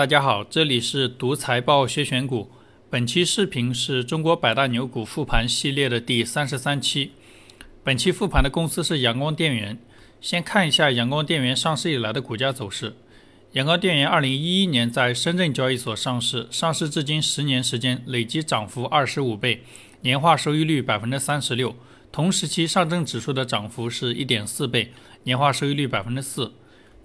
[0.00, 2.50] 大家好，这里是读财报学选股。
[2.88, 7.10] 本期视频是中国百大牛股复盘系列的第三十三期。
[7.84, 9.78] 本期复盘的公司是阳光电源。
[10.18, 12.94] 先看一下阳光电源上市以来的股价走势。
[13.52, 19.62] 阳光电源二零一一年在深圳交易所上市，上市至今十年时间，累计涨幅二十五倍，
[20.00, 21.76] 年化收益率百分之三十六。
[22.10, 24.92] 同时期上证指数的涨幅是一点四倍，
[25.24, 26.54] 年化收益率百分之四。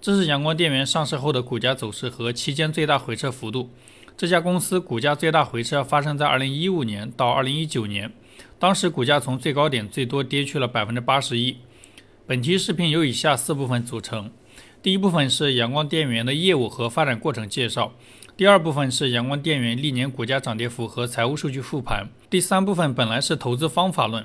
[0.00, 3.70] 这是阳光电源上市后的股价走势和期间最大回撤幅度。
[4.16, 8.12] 这家公司股价最大回撤发生在二零一五年到二零一九年，
[8.58, 11.56] 当时股价从最高点最多跌去了百分之八十一。
[12.26, 14.30] 本期视频由以下四部分组成：
[14.80, 17.92] 第一部分是阳光电源的业务和发展过程介绍；
[18.36, 24.24] 第二部分是阳光电源历年股价涨跌幅和财务数据复盘；第三部分本来是投资方法论。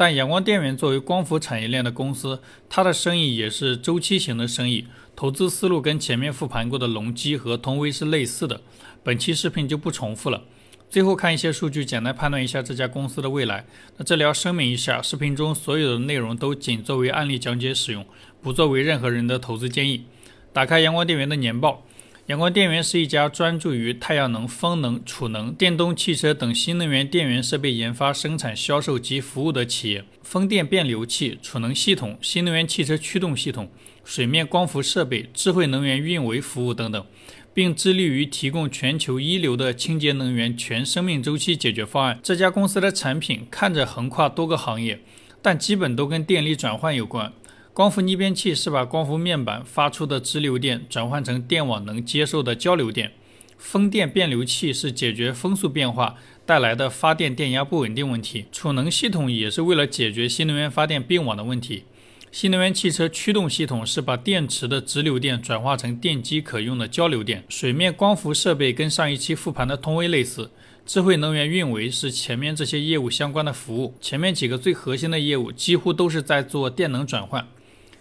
[0.00, 2.40] 但阳光电源作为光伏产业链的公司，
[2.70, 8.62] 它的生意也是周期型的生意，投资思路跟前面复盘过的隆基和通威是类似的。
[9.04, 10.44] 本期视频就不重复了。
[10.88, 13.66] 最后看一些数据，简单判断一下这家公司的未来。
[13.98, 18.06] 那这里要声明一下，视频中所有的内容都仅作为案例讲解使用，
[18.40, 20.06] 不作为任何人的投资建议。
[20.50, 21.84] 打开阳光电源的年报。
[22.26, 30.04] 阳光电源是一家专注于太阳能、风能、储能、电动汽车等新能源电源设备研发、生产、销售及服务的企业。
[30.22, 33.68] 风电变流器、储能系统、新能源汽车驱动系统、
[34.04, 37.04] 水面光伏设备、智慧能源运维服务等等，
[37.52, 42.20] 并致力于提供全球一流的清洁能源全生命周期解决方案。
[42.22, 45.00] 这家公司的产品看着横跨多个行业，
[45.42, 47.32] 但基本都跟电力转换有关。
[47.80, 53.12] 光伏逆变器是把光伏面板发出的直流电转换成电网能接受的交流电，
[53.56, 61.84] 风电变流器是解决风速变化带来的发电电压不稳定问题，储能系统也是为了解决新能源发电并网的问题，
[62.30, 70.50] 新能源汽车驱动系统是把电池的直流电转化成电机可用的交流电，水面光伏设备跟上一期复盘的通威类似，
[70.84, 77.48] 智慧能源运维是前面这些业务相关的服务，前面几个最核心的业务几乎都是在做电能转换。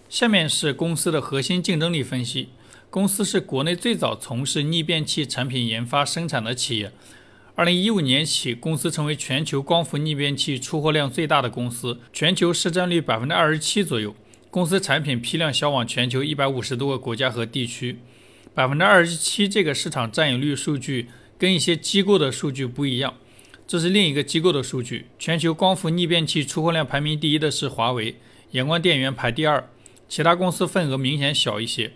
[0.09, 2.49] 下面是公司的核心竞争力分析。
[2.89, 6.91] 公司是国内最早从事逆变器产品研发生产的企业。
[7.53, 14.15] 二零一五年起，公司成为全球光伏逆变器出货量最大的公司，全球市占率百分之二十七左右。
[14.49, 17.99] 公司产品批量销往全球一百五十多个国家和地区。
[18.55, 23.13] 百分之二十七这个市场占有率数据跟一些机构的数据不一样，
[23.67, 25.05] 这是另一个机构的数据。
[25.19, 28.15] 全球光伏逆变器出货量排名第一的是华为，
[28.51, 29.69] 阳光电源排第二。
[30.09, 31.93] 其他公司份额明显小一些。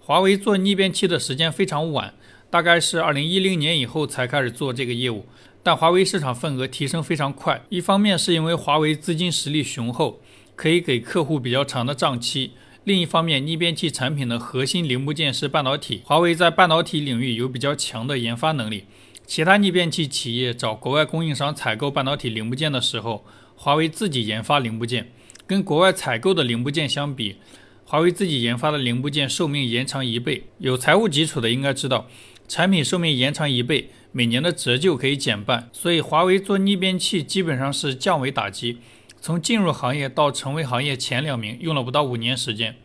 [0.00, 2.12] 华为做逆变器的时间非常晚，
[2.50, 5.24] 大概是二零一零年以后才开始做这个业务。
[5.62, 10.20] 但华为市场份额提升非常快，一方面是因为华为资金实力雄厚，
[10.56, 12.50] 可以给客户比较长的账期；
[12.82, 18.86] 另一方面，逆变器产品的核心零部件是半导体，华为在半导体领域有比较强的研发能力。
[19.24, 23.24] 其他逆变器企业找国外供应商采购半导体零部件的时候，
[23.54, 25.12] 华为自己研发零部件。
[25.46, 27.36] 跟国外采购的零部件相比，
[27.84, 30.44] 华为自己研发的零部件寿命延长一倍。
[30.58, 32.06] 有财务基础的应该知道，
[32.48, 35.68] 产品寿命延长一倍，每年的折旧可以减半。
[35.72, 38.78] 所以华为做逆变器基本上是降维打击，
[39.20, 42.76] 从进入行业到成为行业前两名用了不到五年时间。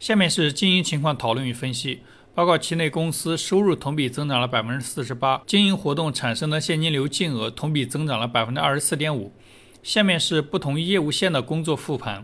[0.00, 2.00] 下面是经营情况讨论与分析。
[2.34, 9.32] 报告期内公司收入同比增长了百分之四十八，经营活动产生的现金流净额同比增长了百分之二十四点五。
[9.88, 12.22] 下面是不同业务线的工作复盘。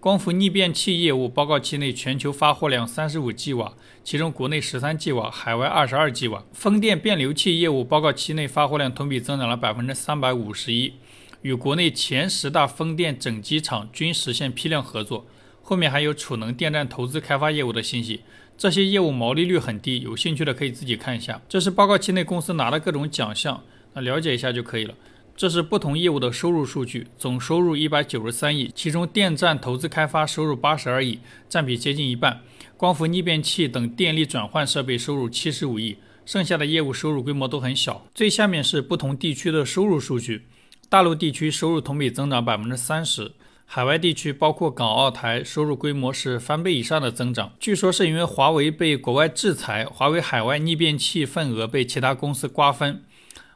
[0.00, 6.42] 光伏逆变器业务报告期内全球发货量三十五 g 瓦，其中国内十三 g 瓦，海外二十二 g 瓦。
[6.54, 10.94] 风电变流器业务报告期内发货量同比增长了百分之三百五十一，
[11.42, 15.26] 与国内前十大风电整机厂均实现批量合作。
[15.60, 18.22] 后面还有储能电站投资开发业务的信息，
[18.56, 21.42] 这些业务毛利率很低，有兴趣的可以自己看一下。
[21.46, 23.62] 这是报告期内公司拿的各种奖项，
[23.92, 24.94] 那了解一下就可以了。
[25.34, 32.40] 这是不同业务的收入数据，总收入一百九十三亿，其中电站投资开发收入八十二亿，占比接近一半；
[32.76, 38.06] 光伏逆变器等电力转换设备收入七十五亿，剩下的业务收入规模都很小。
[38.14, 40.46] 最下面是不同地区的收入数据，
[40.88, 43.32] 大陆地区收入同比增长百分之三十，
[43.64, 47.52] 海外地区包括港澳台收入规模是翻倍以上的增长。
[47.58, 53.02] 据说是因为华为被国外制裁，华为海外逆变器份额被其他公司瓜分。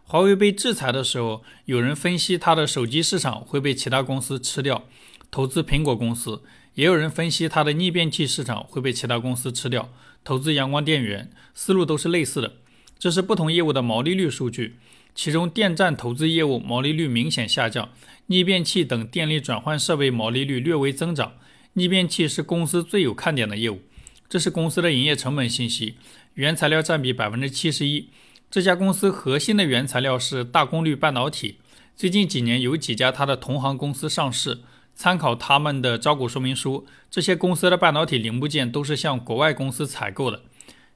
[0.08, 4.84] 华为被制裁的时候，有人分析它的手机市场会被其他公司吃掉，
[5.32, 6.42] 投资苹果公司；
[6.74, 9.92] 也有人分析它的逆变器市场会被其他公司吃掉，
[10.22, 11.28] 投资阳光电源。
[11.54, 12.52] 思路都是类似的。
[13.00, 14.76] 这是不同业务的毛利率数据，
[15.12, 17.88] 其中电站投资业务毛利率明显下降，
[18.26, 21.32] 逆变器等电力转换设备毛利率略微增长。
[21.72, 23.80] 逆变器是公司最有看点的业务。
[24.28, 25.96] 这是公司的营业成本信息。
[26.34, 28.08] 原材料占比百分之七十一。
[28.48, 31.58] 这家公司核心的原材料是大功率半导体。
[31.96, 34.60] 最近几年有几家它的同行公司上市，
[34.94, 40.42] 参考他们的招股说明书，这些公司的半导体零部件都是向国外公司采购的。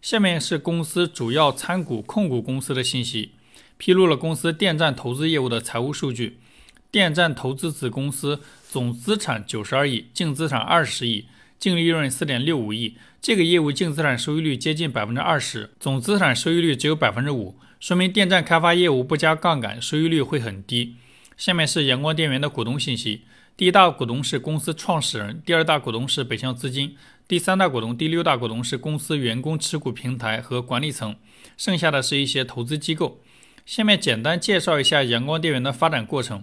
[0.01, 3.33] 下面是公司主要参股控股公司的信息，
[3.77, 6.39] 披露了公司电站投资业务的财务数据。
[6.91, 11.27] 电站投资子公司总资产九十二亿，净资产二十亿，
[11.61, 12.97] 净利润四点六五亿。
[13.21, 17.55] 这个业务净资产收益率接近百分之二十，总资产收益率只有百分之五。
[17.79, 20.97] 说明电站开发业务不加杠杆，收益率会很低。
[21.37, 23.23] 下面是阳光电源的股东信息：
[23.57, 26.97] 第一大股东是公司创始人，第二大股东是北向资金，
[27.29, 31.15] 第三大股东、第六大股东是公司员工持股平台和管理层，
[31.59, 33.21] 剩下的是一些投资机构。
[33.67, 36.43] 下面简单介绍一下阳光电源的发展过程。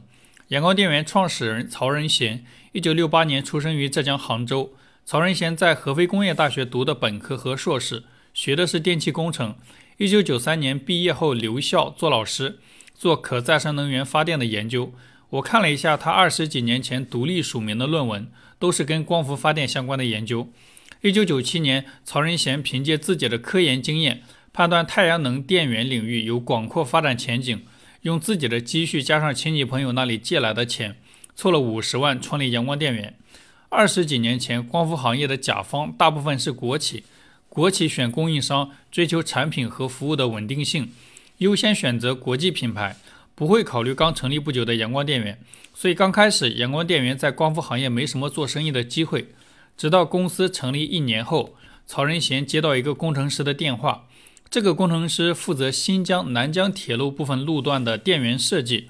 [0.49, 4.73] 阳光电源创始人曹仁贤，一九六八年出生于浙江杭州。
[5.09, 9.55] 曹仁贤在合肥工业大学读的本科和硕士，学的是电气工程。
[9.95, 12.59] 一九九三年毕业后留校做老师，
[12.93, 14.91] 做可再生能源发电的研究。
[15.29, 20.51] 我看了一下他二十几年前独立署名的论文，都是跟光伏发电相关的研究。
[20.99, 27.63] 一九九七年，曹仁贤凭借自己的科研经验，判断太阳能电源领域有广阔发展前景，
[28.01, 30.97] 用自己的积蓄加上亲戚朋友那里借来的钱，
[31.33, 33.17] 凑了五十万创立阳光电源。
[33.69, 37.03] 二十几年前，光伏行业的甲方大部分是国企。
[37.49, 40.91] 国企选供应商，追求产品和服务的稳定性，
[41.39, 42.95] 优先选择国际品牌，
[43.35, 45.37] 不会考虑刚成立不久的阳光电源。
[45.73, 49.29] 所以刚开始，阳光电源在光伏行业没什么做生意的机会。
[49.75, 51.55] 直到公司成立一年后，
[51.85, 54.07] 曹仁贤接到一个工程师的电话，
[54.49, 58.89] 这个工程师负责新疆南疆铁路部分路段的电源设计。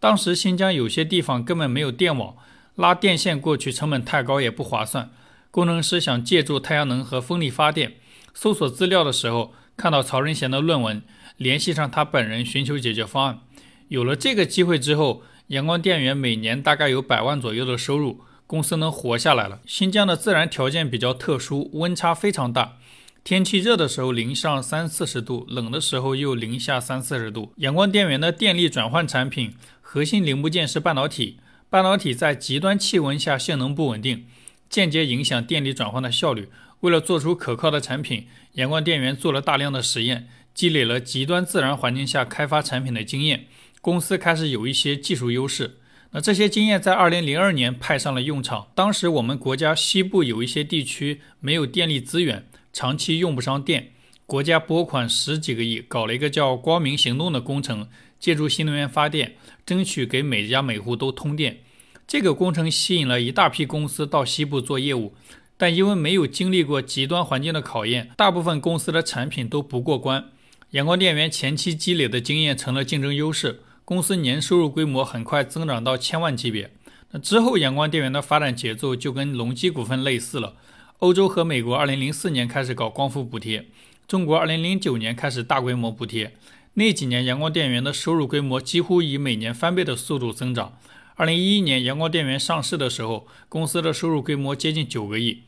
[0.00, 2.34] 当时新疆有些地方根本没有电网，
[2.76, 5.10] 拉电线过去成本太高，也不划算。
[5.50, 7.94] 工程师想借助太阳能和风力发电。
[8.34, 11.02] 搜索资料的时候，看到曹仁贤的论文，
[11.38, 13.40] 联系上他本人寻求解决方案。
[13.88, 19.60] 有了这个机会之后，阳光电源每年大概有百万左右的收入，公司能活下来了。
[19.64, 22.76] 新疆的自然条件比较特殊，温差非常大，
[23.24, 27.52] 天气热的时候零上三四十度，冷的时候又零下三四十度。
[27.56, 34.26] 阳光电源的电力转换产品核心零部件是半导体，半导体在极端气温下性能不稳定，
[34.68, 36.48] 间接影响电力转换的效率。
[36.80, 43.46] 为了做出可靠的产品，阳光电源做了大量的实验，积累了极端自然环境下开发产品的经验。
[43.80, 45.78] 公司开始有一些技术优势。
[46.12, 48.68] 那这些经验在2002年派上了用场。
[48.74, 53.92] 当时我们国家西部有一些地区没有电力资源，长期用不上电，
[54.24, 61.58] 国家拨款十几个亿，搞了一个叫“光明行动”的工程，借助新能源发电，争取给每家每户都通电。
[62.06, 65.14] 这个工程吸引了一大批公司到西部做业务。
[65.58, 70.26] 但因为没有经历过极端环境的考验，大部分公司的产品都不过关。
[70.72, 76.72] 阳光电源前期积累的经验成了竞争优势，公司年收入规模很快增长到千万级别。
[77.12, 80.56] 那之后，阳光电源的发展节奏就跟隆基股份类似了。
[80.98, 83.66] 欧洲和美国2004年开始搞光伏补贴，
[84.06, 86.34] 中国2009年开始大规模补贴。
[86.78, 90.78] 那几年，阳光电源的收入规模几乎以每年翻倍的速度增长。
[91.16, 95.38] 2011年，阳光电源上市的时候，公司的收入规模接近九个亿。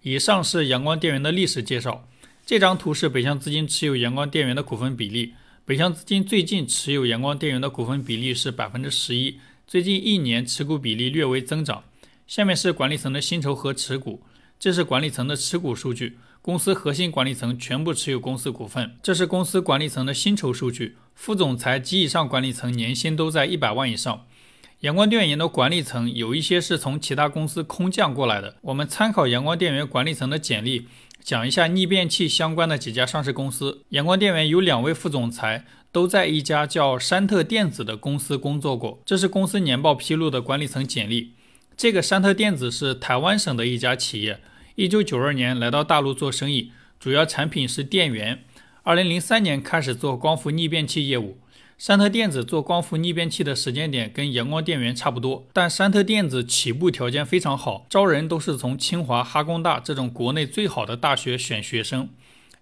[0.00, 2.08] 以上是阳光电源的历史介绍。
[2.46, 5.34] 这张图是北向资金持有阳光电源的股份比例。
[5.66, 11.84] 北向资金最近持有阳光电源的股份比例是百分之十一，最近一年持股比例略微增长。
[12.26, 14.22] 下面是管理层的薪酬和持股，
[14.58, 16.16] 这是管理层的持股数据。
[16.48, 18.96] 公司核心管理层全部持有公司股份。
[19.02, 24.24] 这是公司管理层的薪酬数据，副总裁及以上管理层年薪都在一百万以上。
[24.80, 28.56] 阳光电源的管理层有一些是从其他公司空降过来的。
[28.62, 30.88] 我们参考阳光电源管理层的简历，
[31.22, 33.82] 讲一下逆变器相关的几家上市公司。
[33.90, 39.02] 阳光电源有两位副总裁都在一家叫山特电子的公司工作过。
[39.04, 41.34] 这是公司年报披露的管理层简历。
[41.76, 44.40] 这个山特电子是台湾省的一家企业，
[44.78, 46.70] 一九九二年来到大陆做生意，
[47.00, 48.44] 主要产品是电源。
[48.84, 51.36] 二零零三年开始做光伏逆变器业务。
[51.76, 62.08] 山特电子做光伏逆变器的时间点跟阳光电源差不多，但山特电子起步条件非常好，招人都是从清华、哈工大这种国内最好的大学选学生。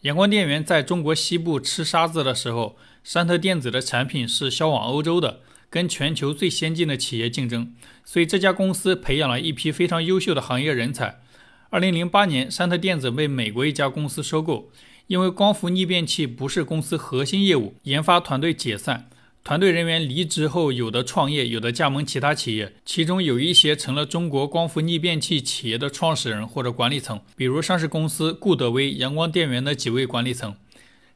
[0.01, 7.75] 阳光电源在中国西部吃沙子的时候，山特电子的产品是销往欧洲的，跟全球最先进的企业竞争，
[8.07, 11.21] 所以这家公司培养了一批非常优秀的行业人才。
[11.69, 14.71] 二零零八年，山特电子被美国一家公司收购。
[15.09, 19.09] 因为光伏逆变器不是公司核心业务，研发团队解散，
[19.45, 30.55] 团队人员离职后，有的创业，有的加盟其他企业，其中有一些成了中国光伏逆变器企业的创始人或者管理层，比如上市公司固德威阳光电源的几位管理层。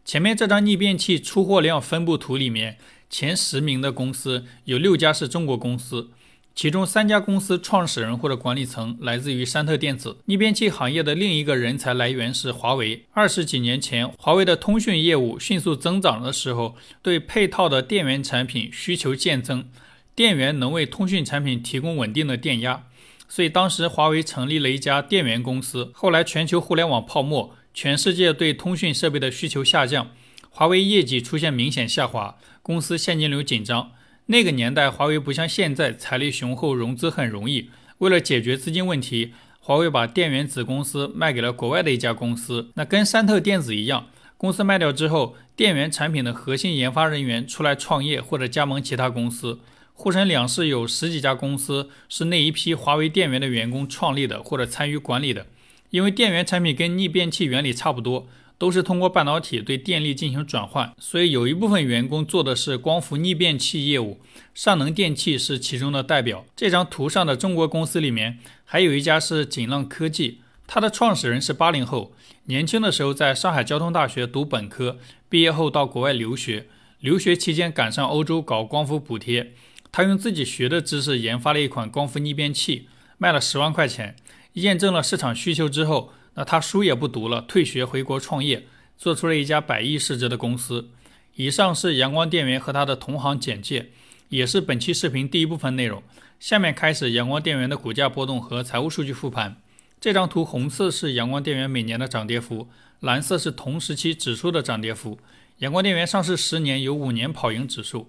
[0.04, 2.78] 前面这张逆变器出货量分布图里面，
[3.08, 6.10] 前十名的公司有六家是中国公司。
[6.54, 10.18] 其中三家公司创始人或者管理层来自于山特电子。
[10.26, 13.06] 逆变器行业的另一个人才来源是华为。
[13.12, 19.68] 二十几年前，华为的通讯业务迅速增长的时候，对配套的电源产品需求渐增，
[20.14, 22.84] 电源能为通讯产品提供稳定的电压，
[23.26, 25.90] 所以当时华为成立了一家电源公司。
[25.94, 30.10] 后来全球互联网泡沫，全世界对通讯设备的需求下降，
[30.50, 33.92] 华为业绩出现明显下滑，公司现金流紧张。
[34.30, 37.68] 那个年代，华为不像现在财力雄厚，融资很容易。
[37.98, 42.70] 为了解决资金问题，华为把电源子公司卖给了国外的一家公司。
[42.74, 44.06] 那跟山特电子一样，
[44.36, 49.58] 公司卖掉之后，电源产品的核心研发人员出来创业或者加盟其他公司。
[49.94, 55.48] 沪深两市有十几家公司是那一批华为电源的员工创立的或者参与管理的。
[55.90, 58.28] 因为电源产品跟逆变器原理差不多。
[58.60, 64.20] 都是通过半导体对电力进行转换，所以有一部分员工做的是光伏逆变器业务，
[64.54, 66.44] 上能电器是其中的代表。
[66.54, 72.12] 这张图上的中国公司里面，还有一家是锦浪科技，它的创始人是八零后，
[72.44, 74.98] 年轻的时候在上海交通大学读本科，
[75.30, 76.66] 毕业后到国外留学，
[77.00, 79.54] 留学期间赶上欧洲搞光伏补贴，
[79.90, 84.16] 他用自己学的知识研发了一款光伏逆变器，卖了十万块钱，
[84.52, 86.12] 验证了市场需求之后。
[86.34, 90.88] 那他书也不读了，退学回国创业，做出了一家百亿市值的公司。
[91.34, 93.90] 以上是阳光电源和他的同行简介，
[94.28, 96.02] 也是本期视频第一部分内容。
[96.38, 99.56] 下面开始阳光电源的股价波动和财务数据复盘。
[100.00, 102.68] 这张图红色是阳光电源每年的涨跌幅，
[103.00, 105.18] 蓝色是同时期指数的涨跌幅。
[105.58, 108.08] 阳光电源上市十年有五年跑赢指数。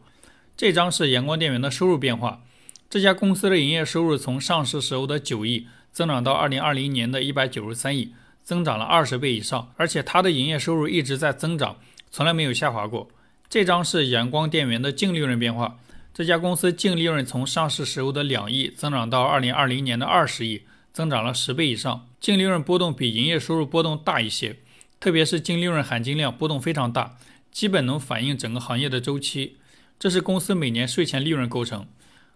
[0.55, 2.43] 这张是阳光电源的收入变化。
[2.89, 5.67] 这家公司的营业收入从上市时候的九亿。
[5.91, 11.77] 增长到二零二零年的一百九十三亿，增长了二十倍以上，而且它的营业收入一直在增长，
[12.09, 13.09] 从来没有下滑过。
[13.49, 15.77] 这张是阳光电源的净利润变化，
[16.13, 20.61] 这家公司净利润从上市时候的两亿增长到二零二零年的二十亿，
[20.93, 22.07] 增长了十倍以上。
[22.21, 24.57] 净利润波动比营业收入波动大一些，
[24.99, 27.17] 特别是净利润含金量波动非常大，
[27.51, 29.57] 基本能反映整个行业的周期。
[29.99, 31.85] 这是公司每年税前利润构成，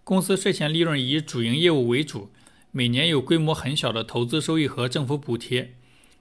[0.03, 2.29] 公司税前利润以主营业务为主。
[2.77, 5.75] 每年有规模很小的投资收益和政府补贴。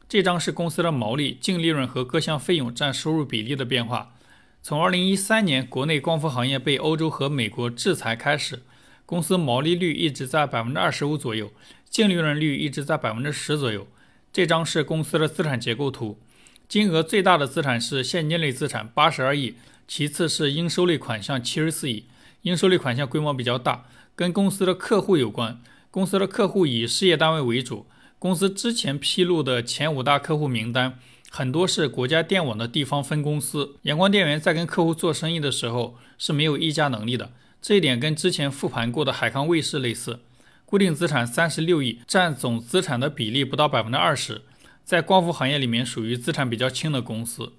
[0.09, 4.15] 这张是公司的毛利、净利润和各项费用占收入比例的变化。
[4.63, 8.63] 从2013年国内光伏行业被欧洲和美国制裁开始，
[9.05, 11.51] 公司毛利率一直在百分之二十五左右，
[11.91, 13.89] 净利润率一直在百分之十左右。
[14.33, 16.21] 这张是公司的资产结构图，
[16.69, 19.57] 金额最大的资产是现金类资产八十二亿，
[19.89, 22.05] 其次是应收类款项七十四亿。
[22.43, 25.61] 应收类款项规模比较大，跟公司的客户有关。
[25.95, 27.87] 公司的客户以事业单位为主，
[28.19, 30.99] 公司之前披露的前五大客户名单，
[31.31, 33.77] 很多是国家电网的地方分公司。
[33.83, 37.31] 阳光电源在跟客户做生意的时候是没有议价能力的，
[37.63, 40.19] 这一点跟之前复盘过的海康卫视类似。
[40.67, 44.43] 固定资产三十六亿，占总资产的比例不到百分之二十，
[44.83, 47.53] 在光伏行业里面属于资产比较轻的公司。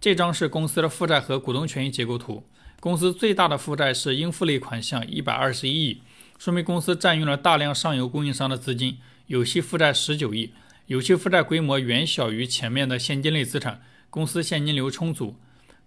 [0.00, 2.44] 这张是公司的负债和股东权益结构图，
[2.80, 6.00] 公司最大的负债是应付类款项一百二十一亿。
[6.42, 10.50] 说明公司占用了大量上游供应商的资金，有息负债十九亿，
[10.86, 13.80] 有息负债规模远小于前面的现金类资产，
[14.10, 15.36] 公司现金流充足。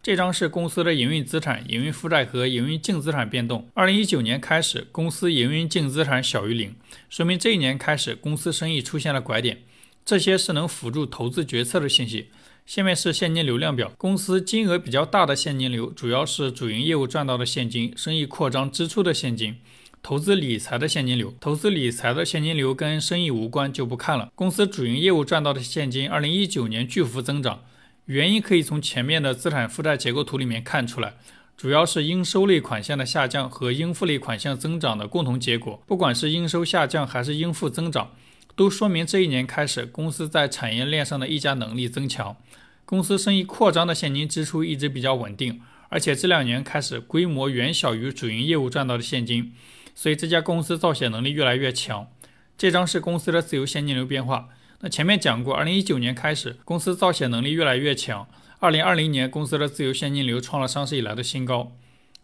[0.02, 3.68] 这张是公司的营运资产、营运负债和营运净资产变动。
[3.74, 6.74] 二零一九年开始，公司营运净资产小于零，
[7.10, 9.62] 说明这一年开始公司生意出现了拐点。
[10.06, 12.30] 这些是能辅助投资决策的信息。
[12.66, 19.58] 下面是现金流量表，公司金额比较大的现金流，主要是主营业务赚到的现金，生意扩张支出的现金。
[20.06, 24.32] 投资理财的现金流，投资理财的现金流跟生意无关，就不看了。
[24.36, 27.64] 公司主营业务赚到的现金，二零一九年巨幅增长，
[28.06, 31.16] 原因可以从前面的资产负债结构图里面看出来，
[31.58, 35.82] 主要是应收类款项的下降和应付类款项增长的共同结果。
[35.88, 38.12] 不管是应收下降还是应付增长，
[38.56, 42.38] 都说明这一年开始公司在产业链上的溢价能力增强，
[42.86, 49.52] 公司生意扩张的现金支出一直比较稳定，而且这两年开始规模远小于主营业务赚到的现金。
[49.96, 52.08] 所以这家公司造血能力越来越强。
[52.56, 54.50] 这张是公司的自由现金流变化。
[54.82, 58.28] 那前面讲过，二零一九年开始，公司造血能力越来越强。
[58.60, 61.72] 二零二零年，公司的自由现金流创了上市以来的新高。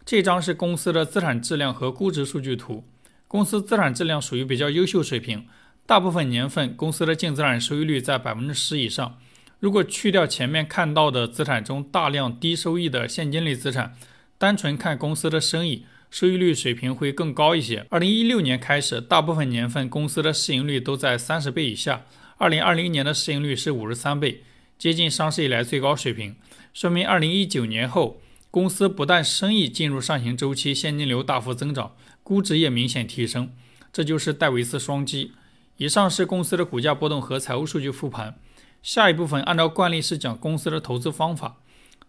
[0.06, 2.84] 这张是公司的资产质量和估值数据图。
[3.28, 5.46] 公司资产质量属于比较优秀水平，
[5.86, 9.18] 大部分年份公司的净资产收益率在百分之十以上。
[9.60, 13.96] 如果去掉前面看到的资产中大量低收益的现金类资产，
[14.38, 15.86] 单纯看公司的生意。
[16.12, 17.88] 收益率水平会更高一些。
[17.90, 22.06] 二零一六年开始，大部分年份公司的市盈率都在三十倍以下。
[22.38, 24.44] 二零二零年的市盈率是五十三倍，
[24.78, 26.36] 接近上市以来最高水平。
[26.74, 33.54] 说明二零一九年后公司不但生意进入上行周期，现金流大幅增长，估值也明显提升，
[33.94, 35.32] 这就是戴维斯双击。
[35.78, 38.38] 以上是公司的股价波动和财务数据复盘。
[38.84, 41.62] 下一部分按照惯例是讲公司的投资方法，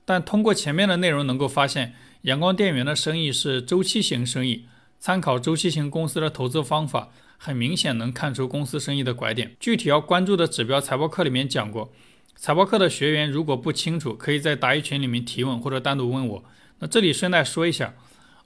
[0.04, 4.66] 但通过前面的内容能够发现，阳光电源的生意是周期型生意。
[4.98, 9.56] 参考周期型公司的投资方法，很明显能看出公司生意的拐点。
[9.58, 11.92] 具体要关注的指标，财报课里面讲过。
[12.36, 16.44] 财报课的学员如果不清楚，可以在答疑群里面提问或者单独问我。
[16.78, 17.94] 那这里顺带说一下，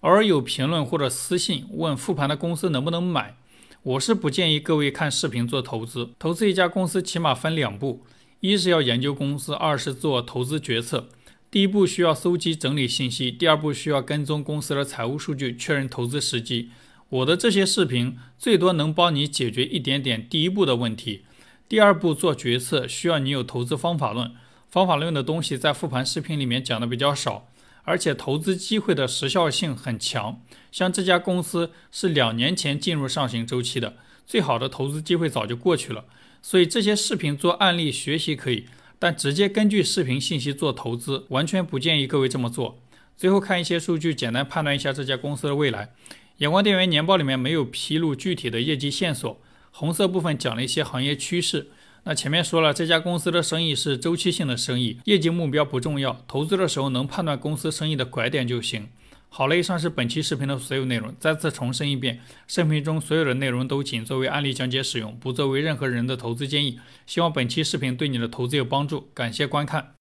[0.00, 3.36] 偶尔有评论或者私信问复盘的公司能不能买。
[3.82, 6.10] 我是不建议各位看视频做投资。
[6.18, 8.04] 投资一家公司起码分两步：
[8.40, 11.08] 一是要研究公司，二是做投资决策。
[11.56, 16.68] 第一步需要搜集整理信息，第二步需要跟踪公司的财务数据，确认投资时机。
[17.08, 21.25] 我的这些视频最多能帮你解决一点点第一步的问题。
[21.66, 24.32] 第二步做决策需要你有投资方法论，
[24.68, 27.48] 方法论的东西在复盘视频里面讲的比较少。
[27.84, 33.96] 而且投资机会的时效性很强，像这家公司是两年前进入上行周期的，
[34.26, 36.04] 最好的投资机会早就过去了。
[36.42, 38.66] 所以这些视频做案例学习可以，
[38.99, 42.79] 但直接根据视频信息做投资，完全不建议各位这么做。
[43.17, 45.91] 最后看一些数据，简单判断一下这家公司的未来。
[46.38, 51.69] 阳光电源年报里面没有披露具体的业绩线索，红色部分讲了一些行业趋势。
[52.05, 58.88] 那前面说了，这家公司的生意是周期性的生意，业绩目标不重要，投资的时候能判断公司生意的拐点就行。
[59.28, 61.14] 好了，以上是本期视频的所有内容。
[61.21, 66.80] 再次重申一遍，视频中所有的内容都仅作为案例讲解使用，不作为任何人的投资建议。
[67.04, 69.92] 希望本期视频对你的投资有帮助，感谢观看。